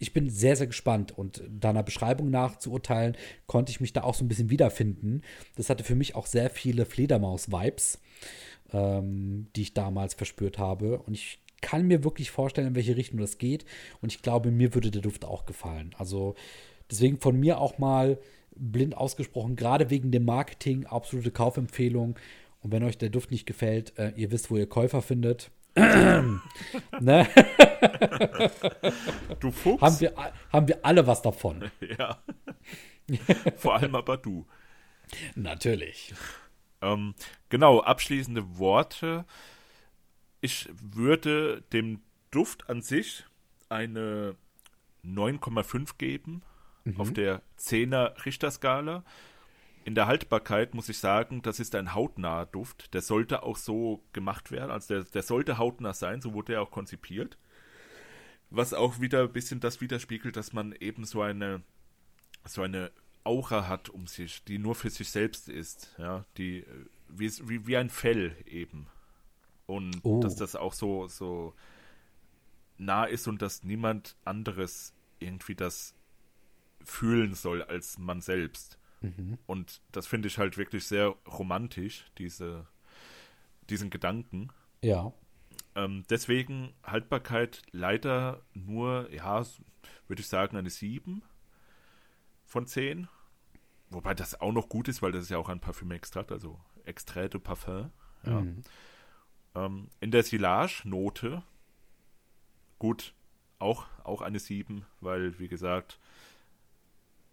ich 0.01 0.13
bin 0.13 0.31
sehr, 0.31 0.55
sehr 0.55 0.65
gespannt 0.65 1.15
und 1.15 1.43
deiner 1.48 1.84
Beschreibung 1.84 2.31
nach 2.31 2.58
zu 2.58 2.72
urteilen, 2.72 3.15
konnte 3.46 3.72
ich 3.72 3.79
mich 3.79 3.93
da 3.93 4.03
auch 4.03 4.15
so 4.15 4.25
ein 4.25 4.27
bisschen 4.27 4.50
wiederfinden. 4.50 5.22
Das 5.55 5.70
hatte 5.70 5.84
für 5.84 5.93
mich 5.93 6.15
auch 6.15 6.25
sehr 6.25 6.50
viele 6.50 6.86
Fledermaus-Vibes, 6.88 8.00
ähm, 8.74 9.48
die 9.55 9.62
ich 9.62 9.74
damals 9.75 10.15
verspürt 10.15 10.58
habe. 10.58 10.98
Und 10.98 11.13
ich 11.13 11.39
kann 11.62 11.86
mir 11.86 12.03
wirklich 12.03 12.31
vorstellen, 12.31 12.70
in 12.70 12.75
welche 12.75 12.98
Richtung 12.98 13.20
das 13.20 13.38
geht. 13.38 13.63
Und 14.01 14.12
ich 14.12 14.24
glaube, 14.24 14.50
mir 14.50 14.74
würde 14.74 14.89
der 14.89 15.03
Duft 15.03 15.24
auch 15.24 15.46
gefallen. 15.46 15.93
Also 16.00 16.34
deswegen 16.89 17.20
von 17.20 17.39
mir 17.39 17.60
auch 17.60 17.77
mal 17.77 18.17
blind 18.55 18.98
ausgesprochen, 18.98 19.55
gerade 19.55 19.91
wegen 19.91 20.10
dem 20.10 20.25
Marketing, 20.25 20.88
absolute 20.88 21.29
Kaufempfehlung. 21.29 22.17
Und 22.62 22.72
wenn 22.72 22.84
euch 22.84 22.98
der 22.98 23.10
Duft 23.10 23.29
nicht 23.29 23.46
gefällt, 23.46 23.96
äh, 24.00 24.13
ihr 24.15 24.31
wisst, 24.31 24.50
wo 24.50 24.58
ihr 24.58 24.67
Käufer 24.67 25.03
findet. 25.03 25.51
ne? 26.99 27.27
du 29.39 29.51
Fuchs. 29.51 29.81
Haben 29.81 29.99
wir, 29.99 30.13
haben 30.51 30.67
wir 30.67 30.85
alle 30.85 31.07
was 31.07 31.21
davon. 31.21 31.71
Ja. 31.97 32.21
Vor 33.57 33.75
allem 33.75 33.95
aber 33.95 34.17
du. 34.17 34.47
Natürlich. 35.35 36.13
Ähm, 36.81 37.13
genau, 37.49 37.81
abschließende 37.81 38.57
Worte. 38.57 39.25
Ich 40.39 40.69
würde 40.81 41.63
dem 41.73 42.01
Duft 42.31 42.69
an 42.69 42.81
sich 42.81 43.25
eine 43.67 44.35
9,5 45.03 45.97
geben 45.97 46.43
mhm. 46.83 46.99
auf 46.99 47.11
der 47.13 47.41
10er 47.59 48.25
Richterskala 48.25 49.03
in 49.83 49.95
der 49.95 50.07
Haltbarkeit 50.07 50.73
muss 50.73 50.89
ich 50.89 51.00
sagen, 51.00 51.41
das 51.41 51.59
ist 51.59 51.75
ein 51.75 51.93
hautnaher 51.93 52.45
Duft. 52.45 52.93
Der 52.93 53.01
sollte 53.01 53.43
auch 53.43 53.57
so 53.57 54.03
gemacht 54.13 54.51
werden. 54.51 54.71
Also 54.71 54.95
der, 54.95 55.03
der 55.03 55.23
sollte 55.23 55.57
hautnah 55.57 55.93
sein, 55.93 56.21
so 56.21 56.33
wurde 56.33 56.53
er 56.53 56.61
auch 56.61 56.71
konzipiert. 56.71 57.38
Was 58.50 58.73
auch 58.73 59.00
wieder 59.00 59.23
ein 59.23 59.33
bisschen 59.33 59.59
das 59.59 59.81
widerspiegelt, 59.81 60.35
dass 60.35 60.53
man 60.53 60.73
eben 60.73 61.05
so 61.05 61.21
eine, 61.21 61.63
so 62.45 62.61
eine 62.61 62.91
Aura 63.23 63.67
hat 63.67 63.89
um 63.89 64.07
sich, 64.07 64.43
die 64.43 64.57
nur 64.57 64.75
für 64.75 64.89
sich 64.89 65.09
selbst 65.09 65.50
ist. 65.50 65.95
Ja, 65.97 66.25
die, 66.38 66.65
wie, 67.07 67.31
wie, 67.47 67.67
wie 67.67 67.77
ein 67.77 67.89
Fell 67.89 68.35
eben. 68.45 68.88
Und 69.65 70.00
oh. 70.03 70.19
dass 70.19 70.35
das 70.35 70.55
auch 70.55 70.73
so, 70.73 71.07
so 71.07 71.53
nah 72.77 73.05
ist 73.05 73.27
und 73.27 73.41
dass 73.41 73.63
niemand 73.63 74.15
anderes 74.25 74.93
irgendwie 75.19 75.55
das 75.55 75.95
fühlen 76.83 77.35
soll 77.35 77.61
als 77.61 77.97
man 77.97 78.21
selbst. 78.21 78.77
Mhm. 79.01 79.38
Und 79.46 79.81
das 79.91 80.08
finde 80.08 80.27
ich 80.27 80.38
halt 80.38 80.58
wirklich 80.58 80.86
sehr 80.86 81.15
romantisch, 81.27 82.05
diese, 82.17 82.67
diesen 83.70 83.89
Gedanken. 83.89 84.50
Ja. 84.81 85.12
Ähm, 85.75 86.03
deswegen 86.10 86.74
Haltbarkeit 86.84 87.62
leider 87.72 88.41
nur, 88.53 89.12
ja, 89.12 89.43
würde 90.08 90.22
ich 90.22 90.27
sagen, 90.27 90.58
eine 90.58 90.70
7 90.70 91.24
von 92.46 92.67
10. 92.67 93.08
Wobei 93.89 94.13
das 94.13 94.39
auch 94.39 94.53
noch 94.53 94.70
gut 94.70 94.88
ist, 94.88 95.01
weil 95.01 95.12
das 95.12 95.24
ist 95.24 95.29
ja 95.29 95.38
auch 95.38 95.50
ein 95.50 95.60
Parfümextrakt, 95.60 96.31
also 96.31 96.60
Extrait 96.86 97.34
de 97.34 97.41
Parfum. 97.41 97.91
Ja. 98.25 98.41
Mhm. 98.41 98.62
Ähm, 99.55 99.88
in 100.00 100.12
der 100.12 100.24
Silage-Note, 100.24 101.43
gut, 102.79 103.13
auch, 103.60 103.86
auch 104.03 104.22
eine 104.22 104.39
7, 104.39 104.86
weil, 105.01 105.39
wie 105.39 105.48
gesagt, 105.48 106.00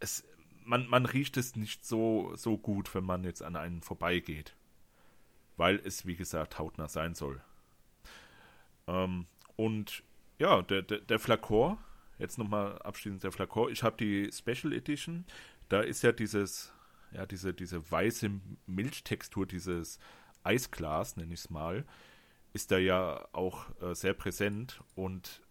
es 0.01 0.25
man, 0.69 0.87
man 0.87 1.07
riecht 1.07 1.37
es 1.37 1.57
nicht 1.57 1.85
so, 1.85 2.33
so 2.37 2.59
gut, 2.59 2.95
wenn 2.95 3.05
man 3.05 3.25
jetzt 3.25 3.43
an 3.43 3.57
einen 3.57 3.81
vorbeigeht. 3.81 4.55
Weil 5.57 5.77
es, 5.77 6.07
wie 6.07 6.15
gesagt, 6.15 6.59
hautnah 6.59 6.89
sein 6.89 7.15
soll. 7.15 7.41
Ähm, 8.87 9.27
und 9.57 10.05
ja, 10.39 10.63
der, 10.63 10.83
der, 10.83 10.99
der 10.99 11.19
Flakor, 11.19 11.79
jetzt 12.19 12.39
nochmal 12.39 12.81
abschließend 12.83 13.25
der 13.25 13.33
Flakor. 13.33 13.71
Ich 13.71 13.83
habe 13.83 13.97
die 13.97 14.31
Special 14.31 14.73
Edition. 14.73 15.25
Da 15.69 15.81
ist 15.81 16.03
ja 16.03 16.13
dieses, 16.13 16.73
ja, 17.13 17.27
diese, 17.27 17.55
diese 17.55 17.91
weiße 17.91 18.31
Milchtextur, 18.67 19.47
dieses 19.47 19.99
Eisglas, 20.45 21.17
nenne 21.17 21.33
ich 21.35 21.41
es 21.41 21.51
mal, 21.51 21.85
ist 22.53 22.71
da 22.71 22.79
ja 22.79 23.27
auch 23.33 23.67
äh, 23.81 23.95
sehr 23.95 24.15
präsent. 24.15 24.83
Und 24.95 25.43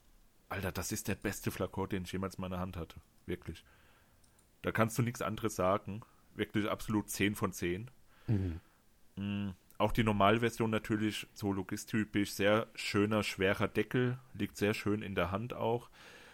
Alter, 0.47 0.71
das 0.71 0.91
ist 0.91 1.07
der 1.07 1.15
beste 1.15 1.51
Flakor, 1.51 1.87
den 1.87 2.03
ich 2.03 2.11
jemals 2.11 2.35
in 2.35 2.41
meiner 2.41 2.59
Hand 2.59 2.77
hatte. 2.77 3.01
Wirklich. 3.25 3.65
Da 4.61 4.71
kannst 4.71 4.97
du 4.97 5.01
nichts 5.01 5.21
anderes 5.21 5.55
sagen. 5.55 6.01
Wirklich 6.35 6.69
absolut 6.69 7.09
10 7.09 7.35
von 7.35 7.51
10. 7.51 7.89
Mhm. 8.27 8.59
Mhm. 9.15 9.53
Auch 9.77 9.91
die 9.91 10.03
Normalversion 10.03 10.69
natürlich 10.69 11.27
so 11.33 11.51
logistypisch. 11.51 12.31
Sehr 12.31 12.67
schöner, 12.75 13.23
schwerer 13.23 13.67
Deckel. 13.67 14.17
Liegt 14.33 14.57
sehr 14.57 14.73
schön 14.73 15.01
in 15.01 15.15
der 15.15 15.31
Hand 15.31 15.53
auch. 15.53 15.89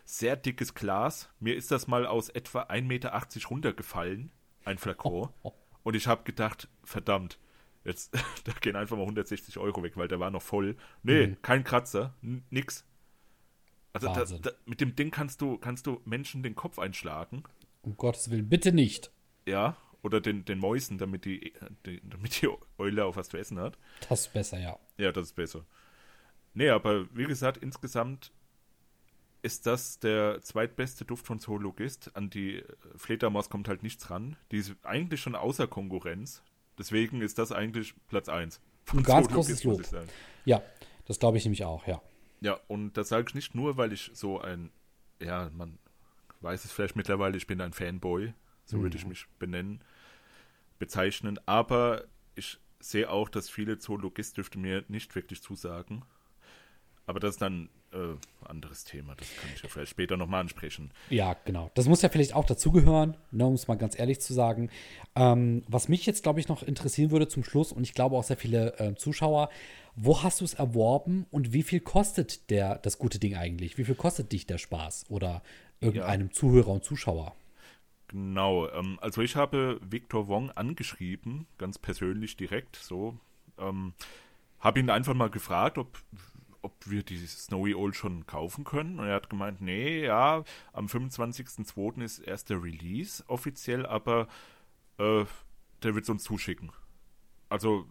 Sehr 0.06 0.36
dickes 0.36 0.74
Glas. 0.74 1.30
Mir 1.40 1.56
ist 1.56 1.72
das 1.72 1.88
mal 1.88 2.06
aus 2.06 2.30
etwa 2.30 2.64
1,80 2.64 2.82
Meter 2.84 3.22
runtergefallen. 3.50 4.32
Ein 4.66 4.78
Flakon. 4.78 5.30
Oh, 5.30 5.30
oh. 5.44 5.54
Und 5.84 5.96
ich 5.96 6.08
habe 6.08 6.24
gedacht, 6.24 6.70
verdammt, 6.84 7.38
jetzt 7.84 8.14
da 8.46 8.54
gehen 8.54 8.76
einfach 8.76 8.96
mal 8.96 9.04
160 9.04 9.58
Euro 9.58 9.84
weg, 9.84 9.98
weil 9.98 10.08
der 10.08 10.20
war 10.20 10.32
noch 10.32 10.42
voll. 10.42 10.78
Nee, 11.04 11.28
mhm. 11.28 11.42
kein 11.42 11.64
Kratzer, 11.64 12.14
nix. 12.50 12.86
Also 13.92 14.08
da, 14.08 14.24
da, 14.24 14.52
mit 14.66 14.82
dem 14.82 14.96
Ding 14.96 15.12
kannst 15.12 15.42
du, 15.42 15.58
kannst 15.58 15.86
du 15.86 16.02
Menschen 16.06 16.42
den 16.42 16.56
Kopf 16.56 16.80
einschlagen. 16.80 17.44
Um 17.84 17.96
Gottes 17.98 18.32
Willen, 18.32 18.50
bitte 18.50 18.72
nicht. 18.72 19.12
Ja, 19.46 19.78
oder 20.02 20.20
den, 20.20 20.46
den 20.46 20.60
Mäusen, 20.60 20.98
damit 20.98 21.26
die, 21.26 21.54
die, 21.86 22.02
damit 22.04 22.42
die 22.42 22.50
Eule 22.78 23.06
auch 23.06 23.16
was 23.16 23.30
zu 23.30 23.38
essen 23.38 23.60
hat. 23.60 23.78
Das 24.10 24.22
ist 24.22 24.34
besser, 24.34 24.60
ja. 24.60 24.78
Ja, 24.98 25.12
das 25.12 25.28
ist 25.28 25.36
besser. 25.36 25.66
Nee, 26.54 26.70
aber 26.70 27.08
wie 27.16 27.26
gesagt, 27.26 27.58
insgesamt 27.58 28.32
ist 29.42 29.66
das 29.66 30.00
der 30.00 30.42
zweitbeste 30.42 31.04
Duft 31.04 31.26
von 31.26 31.40
Zoologist. 31.40 32.16
An 32.16 32.30
die 32.30 32.64
Fledermaus 32.96 33.50
kommt 33.50 33.68
halt 33.68 33.84
nichts 33.84 34.10
ran. 34.10 34.38
Die 34.52 34.58
ist 34.58 34.74
eigentlich 34.84 35.20
schon 35.20 35.36
außer 35.36 35.68
Konkurrenz. 35.68 36.42
Deswegen 36.78 37.22
ist 37.22 37.38
das 37.38 37.52
eigentlich 37.52 37.94
Platz 38.08 38.30
1. 38.30 38.62
Ein 38.94 39.04
ganz 39.04 39.28
großes 39.28 39.64
Lob. 39.64 39.82
Ja, 40.46 40.62
das 41.06 41.20
glaube 41.20 41.38
ich 41.38 41.46
nämlich 41.46 41.66
auch, 41.66 41.86
ja. 41.88 42.02
Ja, 42.42 42.60
und 42.68 42.94
das 42.94 43.10
sage 43.10 43.26
ich 43.30 43.36
nicht 43.36 43.56
nur, 43.56 43.78
weil 43.78 43.94
ich 43.94 44.12
so 44.14 44.40
ein, 44.40 44.72
ja, 45.22 45.50
man 45.54 45.78
weiß 46.44 46.66
es 46.66 46.72
vielleicht 46.72 46.96
mittlerweile, 46.96 47.38
ich 47.38 47.48
bin 47.48 47.62
ein 47.62 47.74
Fanboy, 47.74 48.34
so 48.66 48.78
mhm. 48.78 48.84
würde 48.84 48.98
ich 48.98 49.06
mich 49.06 49.26
benennen, 49.40 49.82
bezeichnen. 50.80 51.40
Aber 51.46 52.04
ich 52.36 52.60
sehe 52.80 53.10
auch, 53.10 53.30
dass 53.30 53.50
viele 53.50 53.80
Zoologist-Düfte 53.80 54.60
mir 54.60 54.84
nicht 54.88 55.16
wirklich 55.16 55.42
zusagen. 55.42 56.04
Aber 57.06 57.20
das 57.20 57.32
ist 57.32 57.42
dann 57.42 57.70
äh, 57.92 58.16
anderes 58.46 58.86
Thema. 58.86 59.16
Das 59.16 59.28
kann 59.36 59.50
ich 59.54 59.62
ja 59.62 59.70
vielleicht 59.70 59.92
später 59.92 60.18
nochmal 60.18 60.42
ansprechen. 60.42 60.92
Ja, 61.10 61.36
genau. 61.46 61.70
Das 61.76 61.88
muss 61.88 62.02
ja 62.02 62.10
vielleicht 62.10 62.34
auch 62.34 62.46
dazugehören, 62.46 63.18
ne, 63.32 63.46
um 63.46 63.54
es 63.54 63.68
mal 63.68 63.76
ganz 63.76 63.98
ehrlich 63.98 64.20
zu 64.22 64.34
sagen. 64.34 64.70
Ähm, 65.16 65.64
was 65.68 65.90
mich 65.90 66.06
jetzt, 66.06 66.24
glaube 66.24 66.40
ich, 66.40 66.48
noch 66.48 66.64
interessieren 66.64 67.12
würde 67.12 67.28
zum 67.28 67.44
Schluss, 67.44 67.72
und 67.72 67.84
ich 67.84 67.94
glaube 67.94 68.16
auch 68.16 68.24
sehr 68.24 68.38
viele 68.38 68.78
äh, 68.80 68.96
Zuschauer, 68.96 69.50
wo 69.96 70.24
hast 70.24 70.42
du 70.42 70.46
es 70.46 70.56
erworben 70.56 71.26
und 71.30 71.54
wie 71.54 71.64
viel 71.64 71.80
kostet 71.80 72.50
der, 72.50 72.80
das 72.80 72.98
gute 72.98 73.20
Ding 73.20 73.36
eigentlich? 73.36 73.78
Wie 73.78 73.84
viel 73.84 73.96
kostet 73.96 74.32
dich 74.32 74.48
der 74.48 74.58
Spaß? 74.58 75.06
Oder 75.10 75.44
irgendeinem 75.84 76.28
ja. 76.28 76.34
Zuhörer 76.34 76.70
und 76.70 76.84
Zuschauer. 76.84 77.36
Genau, 78.08 78.70
ähm, 78.70 79.00
also 79.02 79.22
ich 79.22 79.36
habe 79.36 79.80
Victor 79.82 80.28
Wong 80.28 80.52
angeschrieben, 80.52 81.48
ganz 81.58 81.80
persönlich 81.80 82.38
direkt 82.38 82.76
so. 82.76 83.18
Ähm, 83.58 83.94
habe 84.60 84.80
ihn 84.80 84.90
einfach 84.90 85.14
mal 85.14 85.30
gefragt, 85.30 85.78
ob, 85.78 86.00
ob 86.62 86.74
wir 86.86 87.04
die 87.04 87.18
Snowy 87.18 87.74
Old 87.74 87.96
schon 87.96 88.28
kaufen 88.28 88.64
können. 88.64 89.00
Und 89.00 89.08
er 89.08 89.16
hat 89.16 89.30
gemeint, 89.30 89.62
nee, 89.62 90.06
ja, 90.06 90.44
am 90.74 90.86
25.02. 90.86 92.04
ist 92.04 92.20
erst 92.20 92.50
der 92.50 92.62
Release 92.62 93.24
offiziell, 93.28 93.86
aber 93.86 94.28
äh, 95.00 95.26
der 95.82 95.96
wird 95.96 96.04
es 96.04 96.10
uns 96.10 96.24
zuschicken. 96.24 96.72
Also 97.50 97.86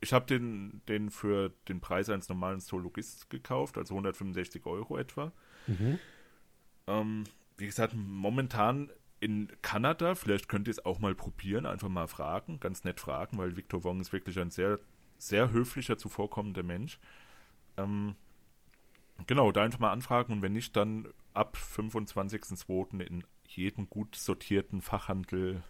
ich 0.00 0.12
habe 0.12 0.26
den, 0.26 0.82
den 0.88 1.10
für 1.10 1.50
den 1.68 1.80
Preis 1.80 2.08
eines 2.10 2.28
normalen 2.28 2.60
Zoologist 2.60 3.30
gekauft, 3.30 3.78
also 3.78 3.94
165 3.94 4.66
Euro 4.66 4.98
etwa. 4.98 5.32
Mhm. 5.66 5.98
Ähm, 6.86 7.24
wie 7.58 7.66
gesagt, 7.66 7.94
momentan 7.96 8.90
in 9.20 9.50
Kanada, 9.62 10.14
vielleicht 10.14 10.48
könnt 10.48 10.68
ihr 10.68 10.72
es 10.72 10.84
auch 10.84 10.98
mal 10.98 11.14
probieren, 11.14 11.66
einfach 11.66 11.88
mal 11.88 12.06
fragen, 12.06 12.60
ganz 12.60 12.84
nett 12.84 13.00
fragen, 13.00 13.38
weil 13.38 13.56
Victor 13.56 13.82
Wong 13.84 14.00
ist 14.00 14.12
wirklich 14.12 14.38
ein 14.38 14.50
sehr, 14.50 14.78
sehr 15.18 15.50
höflicher, 15.50 15.98
zuvorkommender 15.98 16.62
Mensch. 16.62 16.98
Ähm, 17.76 18.16
Genau, 19.26 19.50
da 19.50 19.62
einfach 19.62 19.78
mal 19.78 19.92
anfragen 19.92 20.32
und 20.32 20.42
wenn 20.42 20.52
nicht, 20.52 20.76
dann 20.76 21.08
ab 21.32 21.56
25.02. 21.56 23.00
in 23.00 23.24
jedem 23.46 23.88
gut 23.88 24.14
sortierten 24.14 24.82
Fachhandel, 24.82 25.62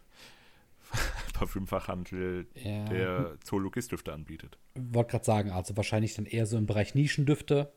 Parfümfachhandel, 1.38 2.46
Ja. 2.54 2.84
der 2.84 3.36
Zoologist-Düfte 3.44 4.12
anbietet. 4.12 4.58
wollte 4.74 5.12
gerade 5.12 5.24
sagen, 5.24 5.50
also 5.50 5.76
wahrscheinlich 5.76 6.14
dann 6.14 6.26
eher 6.26 6.46
so 6.46 6.56
im 6.56 6.66
Bereich 6.66 6.94
Nischendüfte. 6.94 7.72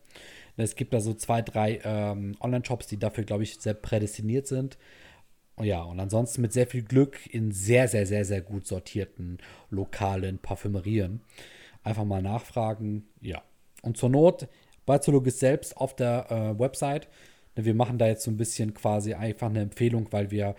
Es 0.58 0.76
gibt 0.76 0.94
da 0.94 1.00
so 1.00 1.14
zwei, 1.14 1.42
drei 1.42 1.80
ähm, 1.84 2.36
Online-Shops, 2.42 2.88
die 2.88 2.98
dafür, 2.98 3.24
glaube 3.24 3.44
ich, 3.44 3.60
sehr 3.60 3.74
prädestiniert 3.74 4.48
sind. 4.48 4.78
Und 5.56 5.66
ja, 5.66 5.82
und 5.84 6.00
ansonsten 6.00 6.42
mit 6.42 6.54
sehr 6.54 6.68
viel 6.68 6.84
Glück 6.84 7.26
in 7.34 7.52
sehr, 7.52 7.88
sehr, 7.88 8.06
sehr, 8.06 8.26
sehr 8.26 8.42
gut 8.42 8.66
sortierten 8.66 9.38
lokalen 9.70 10.40
Parfümerien. 10.40 11.22
Einfach 11.84 12.06
mal 12.06 12.22
nachfragen, 12.22 13.08
ja. 13.22 13.42
Und 13.82 13.98
zur 13.98 14.10
Not 14.10 14.48
bei 14.86 14.98
Zoologist 15.00 15.40
selbst 15.40 15.78
auf 15.78 15.96
der 15.96 16.30
äh, 16.32 16.60
Website. 16.60 17.08
Wir 17.56 17.74
machen 17.74 17.98
da 17.98 18.08
jetzt 18.08 18.24
so 18.24 18.32
ein 18.32 18.38
bisschen 18.38 18.74
quasi 18.74 19.14
einfach 19.14 19.48
eine 19.50 19.62
Empfehlung, 19.62 20.08
weil 20.12 20.32
wir 20.32 20.56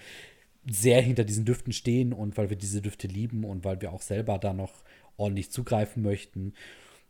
sehr 0.69 1.01
hinter 1.01 1.25
diesen 1.25 1.45
Düften 1.45 1.73
stehen 1.73 2.13
und 2.13 2.37
weil 2.37 2.51
wir 2.51 2.57
diese 2.57 2.83
Düfte 2.83 3.07
lieben 3.07 3.45
und 3.45 3.65
weil 3.65 3.81
wir 3.81 3.93
auch 3.93 4.03
selber 4.03 4.39
da 4.39 4.53
noch 4.53 4.73
ordentlich 5.17 5.51
zugreifen 5.51 6.03
möchten. 6.03 6.55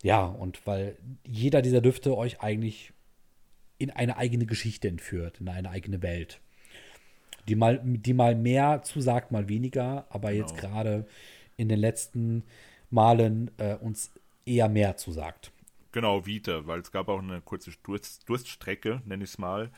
Ja, 0.02 0.24
und 0.24 0.66
weil 0.66 0.96
jeder 1.24 1.62
dieser 1.62 1.80
Düfte 1.80 2.16
euch 2.16 2.40
eigentlich 2.40 2.92
in 3.78 3.90
eine 3.90 4.16
eigene 4.16 4.46
Geschichte 4.46 4.88
entführt, 4.88 5.40
in 5.40 5.48
eine 5.48 5.70
eigene 5.70 6.02
Welt. 6.02 6.40
Die 7.48 7.54
mal, 7.56 7.80
die 7.82 8.12
mal 8.14 8.34
mehr 8.34 8.82
zusagt, 8.82 9.32
mal 9.32 9.48
weniger, 9.48 10.06
aber 10.10 10.30
jetzt 10.30 10.56
Genau. 10.56 10.68
gerade 10.68 11.06
in 11.56 11.68
den 11.68 11.78
letzten 11.80 12.44
Malen 12.90 13.50
äh, 13.58 13.74
uns 13.74 14.12
eher 14.46 14.68
mehr 14.68 14.96
zusagt. 14.96 15.50
Genau, 15.92 16.24
wieder, 16.26 16.66
weil 16.66 16.80
es 16.80 16.92
gab 16.92 17.08
auch 17.08 17.18
eine 17.18 17.40
kurze 17.40 17.72
Durst, 17.82 18.28
Durststrecke, 18.28 19.02
nenne 19.06 19.24
ich 19.24 19.30
es 19.30 19.38
mal, 19.38 19.70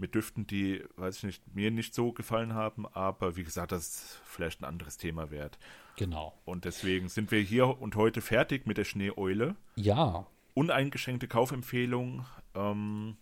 mit 0.00 0.14
Düften, 0.14 0.46
die, 0.46 0.82
weiß 0.96 1.18
ich 1.18 1.24
nicht, 1.24 1.54
mir 1.54 1.70
nicht 1.70 1.94
so 1.94 2.12
gefallen 2.12 2.54
haben, 2.54 2.86
aber 2.86 3.36
wie 3.36 3.44
gesagt, 3.44 3.72
das 3.72 3.88
ist 3.88 4.20
vielleicht 4.24 4.60
ein 4.60 4.64
anderes 4.64 4.96
Thema 4.96 5.30
wert. 5.30 5.58
Genau. 5.96 6.38
Und 6.44 6.64
deswegen 6.64 7.08
sind 7.08 7.30
wir 7.30 7.40
hier 7.40 7.80
und 7.80 7.96
heute 7.96 8.20
fertig 8.20 8.66
mit 8.66 8.78
der 8.78 8.84
Schneeeule. 8.84 9.56
Ja, 9.76 10.26
Uneingeschränkte 10.54 11.28
Kaufempfehlung. 11.28 12.26
Ähm, 12.54 13.16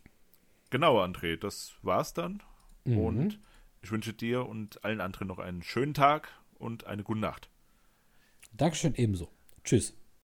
genau, 0.71 1.03
André, 1.03 1.37
das 1.37 1.75
war's 1.83 2.15
dann. 2.15 2.43
Und 2.85 3.39
ich 3.83 3.91
wünsche 3.91 4.13
dir 4.13 4.47
und 4.47 4.83
allen 4.85 5.01
anderen 5.01 5.29
noch 5.29 5.39
einen 5.39 5.63
schönen 5.63 5.95
Tag 5.95 6.31
und 6.59 6.87
eine 6.87 7.03
gute 7.03 7.21
Nacht. 7.21 7.51
Dankeschön 8.53 8.95
ebenso. 8.95 9.31
Tschüss. 9.63 9.95